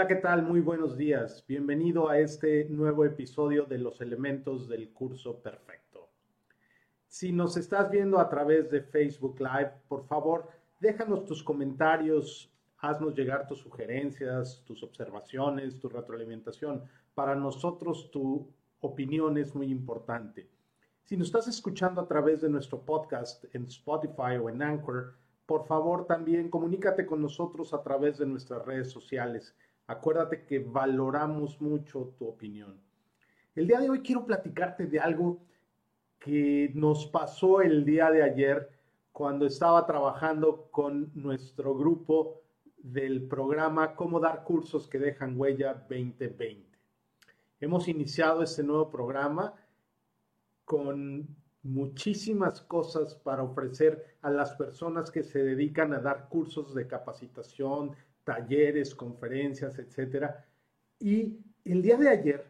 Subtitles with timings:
[0.00, 0.42] Hola, ¿qué tal?
[0.42, 1.44] Muy buenos días.
[1.46, 6.08] Bienvenido a este nuevo episodio de los elementos del curso perfecto.
[7.06, 10.48] Si nos estás viendo a través de Facebook Live, por favor,
[10.80, 16.82] déjanos tus comentarios, haznos llegar tus sugerencias, tus observaciones, tu retroalimentación.
[17.14, 20.48] Para nosotros tu opinión es muy importante.
[21.04, 25.66] Si nos estás escuchando a través de nuestro podcast en Spotify o en Anchor, por
[25.66, 29.54] favor también comunícate con nosotros a través de nuestras redes sociales.
[29.90, 32.80] Acuérdate que valoramos mucho tu opinión.
[33.56, 35.40] El día de hoy quiero platicarte de algo
[36.20, 38.70] que nos pasó el día de ayer
[39.10, 42.40] cuando estaba trabajando con nuestro grupo
[42.76, 46.78] del programa Cómo dar cursos que dejan huella 2020.
[47.58, 49.54] Hemos iniciado este nuevo programa
[50.64, 51.26] con
[51.64, 57.96] muchísimas cosas para ofrecer a las personas que se dedican a dar cursos de capacitación,
[58.30, 60.46] talleres, conferencias, etcétera.
[61.00, 62.46] Y el día de ayer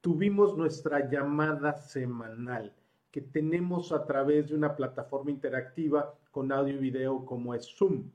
[0.00, 2.74] tuvimos nuestra llamada semanal
[3.12, 8.10] que tenemos a través de una plataforma interactiva con audio y video como es Zoom.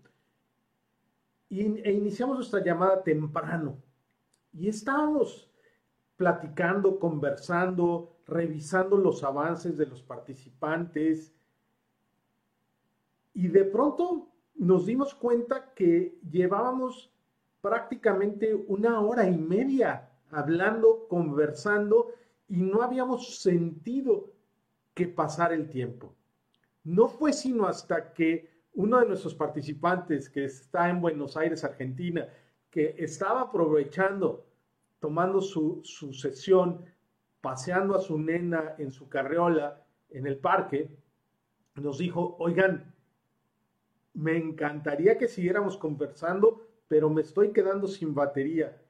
[1.50, 3.82] E iniciamos nuestra llamada temprano
[4.52, 5.50] y estábamos
[6.18, 11.34] platicando, conversando, revisando los avances de los participantes
[13.34, 14.29] y de pronto
[14.60, 17.12] nos dimos cuenta que llevábamos
[17.62, 22.12] prácticamente una hora y media hablando, conversando
[22.48, 24.34] y no habíamos sentido
[24.94, 26.14] que pasar el tiempo.
[26.84, 32.28] No fue sino hasta que uno de nuestros participantes que está en Buenos Aires, Argentina,
[32.70, 34.46] que estaba aprovechando,
[35.00, 36.84] tomando su, su sesión,
[37.40, 40.90] paseando a su nena en su carriola en el parque,
[41.76, 42.94] nos dijo, oigan,
[44.14, 48.82] me encantaría que siguiéramos conversando, pero me estoy quedando sin batería.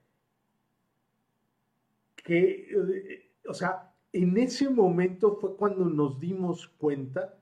[2.15, 7.37] Que, o sea, en ese momento fue cuando nos dimos cuenta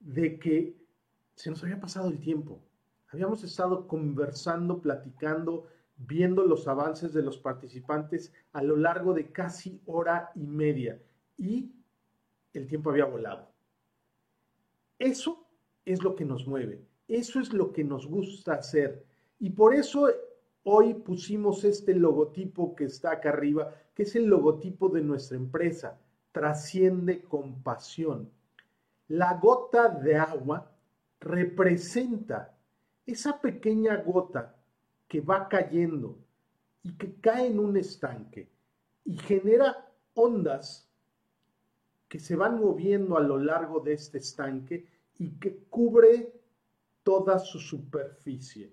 [0.00, 0.76] de que
[1.34, 2.60] se nos había pasado el tiempo.
[3.08, 9.80] Habíamos estado conversando, platicando, viendo los avances de los participantes a lo largo de casi
[9.86, 11.00] hora y media
[11.36, 11.72] y
[12.52, 13.50] el tiempo había volado.
[14.98, 15.46] Eso
[15.84, 19.04] es lo que nos mueve, eso es lo que nos gusta hacer
[19.38, 20.08] y por eso
[20.62, 25.98] hoy pusimos este logotipo que está acá arriba, que es el logotipo de nuestra empresa,
[26.32, 28.30] trasciende con pasión.
[29.08, 30.72] La gota de agua
[31.20, 32.56] representa
[33.06, 34.56] esa pequeña gota
[35.06, 36.18] que va cayendo
[36.82, 38.48] y que cae en un estanque
[39.04, 40.88] y genera ondas
[42.08, 44.86] que se van moviendo a lo largo de este estanque
[45.18, 46.32] y que cubre
[47.04, 48.72] toda su superficie.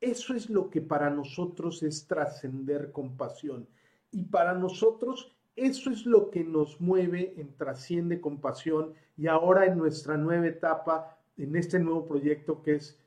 [0.00, 3.66] Eso es lo que para nosotros es trascender con pasión.
[4.10, 9.66] Y para nosotros eso es lo que nos mueve en Trasciende con Pasión y ahora
[9.66, 12.98] en nuestra nueva etapa, en este nuevo proyecto que es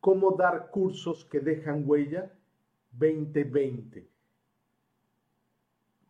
[0.00, 2.32] cómo dar cursos que dejan huella
[2.92, 4.08] 2020.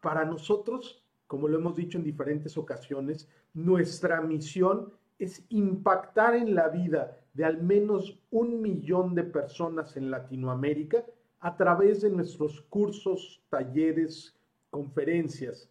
[0.02, 6.68] Para nosotros, como lo hemos dicho en diferentes ocasiones, nuestra misión es impactar en la
[6.68, 11.04] vida de al menos un millón de personas en Latinoamérica
[11.40, 14.34] a través de nuestros cursos, talleres,
[14.70, 15.70] conferencias.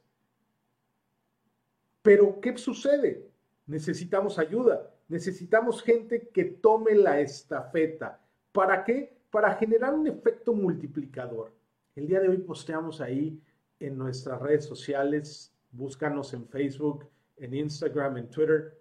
[2.02, 3.30] Pero, ¿qué sucede?
[3.66, 8.20] Necesitamos ayuda necesitamos gente que tome la estafeta.
[8.52, 9.16] ¿Para qué?
[9.30, 11.52] Para generar un efecto multiplicador.
[11.96, 13.40] El día de hoy posteamos ahí
[13.80, 17.06] en nuestras redes sociales, búscanos en Facebook,
[17.38, 18.75] en Instagram, en Twitter,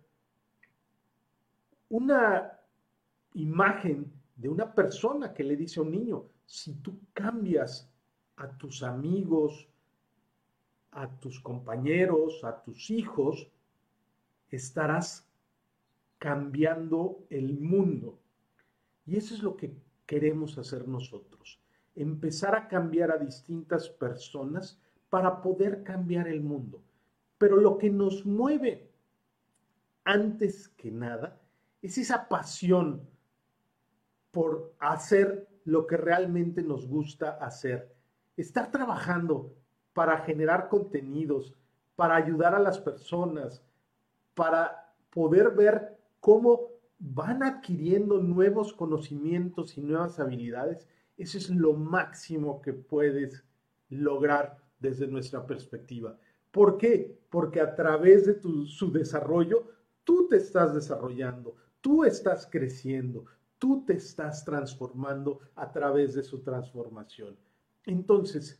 [1.92, 2.58] una
[3.34, 7.92] imagen de una persona que le dice a un niño, si tú cambias
[8.36, 9.68] a tus amigos,
[10.92, 13.46] a tus compañeros, a tus hijos,
[14.48, 15.28] estarás
[16.16, 18.18] cambiando el mundo.
[19.04, 19.74] Y eso es lo que
[20.06, 21.60] queremos hacer nosotros,
[21.94, 24.80] empezar a cambiar a distintas personas
[25.10, 26.82] para poder cambiar el mundo.
[27.36, 28.88] Pero lo que nos mueve
[30.04, 31.41] antes que nada
[31.82, 33.02] es esa pasión
[34.30, 37.94] por hacer lo que realmente nos gusta hacer.
[38.36, 39.54] Estar trabajando
[39.92, 41.54] para generar contenidos,
[41.96, 43.62] para ayudar a las personas,
[44.34, 52.62] para poder ver cómo van adquiriendo nuevos conocimientos y nuevas habilidades, eso es lo máximo
[52.62, 53.44] que puedes
[53.88, 56.16] lograr desde nuestra perspectiva.
[56.50, 57.18] ¿Por qué?
[57.28, 59.68] Porque a través de su desarrollo,
[60.04, 63.26] tú te estás desarrollando, tú estás creciendo,
[63.58, 67.36] tú te estás transformando a través de su transformación.
[67.84, 68.58] Entonces,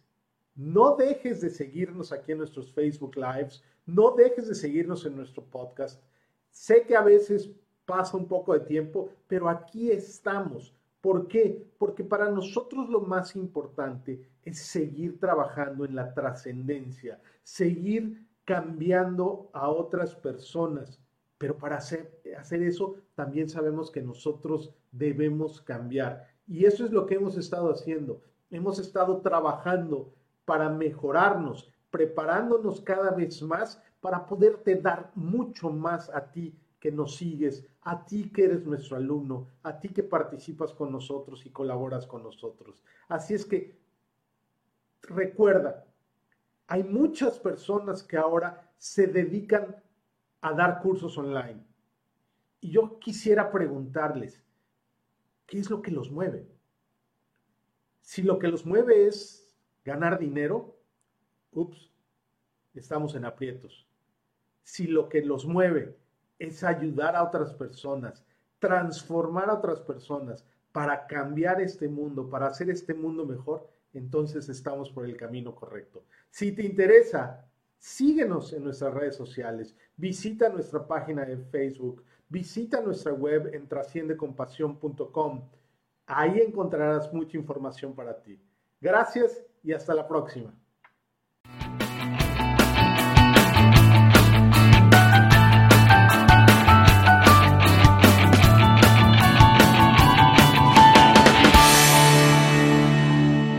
[0.54, 5.42] no dejes de seguirnos aquí en nuestros Facebook Lives, no dejes de seguirnos en nuestro
[5.44, 6.02] podcast.
[6.50, 7.50] Sé que a veces
[7.86, 10.74] pasa un poco de tiempo, pero aquí estamos.
[11.00, 11.66] ¿Por qué?
[11.78, 19.68] Porque para nosotros lo más importante es seguir trabajando en la trascendencia, seguir cambiando a
[19.68, 21.00] otras personas.
[21.38, 26.26] Pero para hacer, hacer, eso también sabemos que nosotros debemos cambiar.
[26.46, 28.20] Y eso es lo que hemos estado haciendo.
[28.50, 30.12] Hemos estado trabajando
[30.44, 37.16] para mejorarnos, preparándonos cada vez más para poderte dar mucho más a ti que nos
[37.16, 42.06] sigues, a ti que eres nuestro alumno, a ti que participas con nosotros y colaboras
[42.06, 42.82] con nosotros.
[43.08, 43.78] Así es que
[45.02, 45.86] recuerda,
[46.66, 49.76] hay muchas personas que ahora se dedican
[50.40, 51.64] a dar cursos online.
[52.62, 54.40] Y yo quisiera preguntarles,
[55.46, 56.46] ¿qué es lo que los mueve?
[58.00, 59.52] Si lo que los mueve es
[59.84, 60.78] ganar dinero,
[61.50, 61.90] ups,
[62.72, 63.84] estamos en aprietos.
[64.62, 65.98] Si lo que los mueve
[66.38, 68.24] es ayudar a otras personas,
[68.60, 74.88] transformar a otras personas para cambiar este mundo, para hacer este mundo mejor, entonces estamos
[74.88, 76.04] por el camino correcto.
[76.30, 77.44] Si te interesa,
[77.76, 85.48] síguenos en nuestras redes sociales, visita nuestra página de Facebook, visita nuestra web en trasciendecompasión.com.
[86.06, 88.40] Ahí encontrarás mucha información para ti.
[88.80, 90.52] Gracias y hasta la próxima.